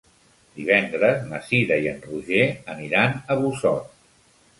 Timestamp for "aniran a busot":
2.77-3.93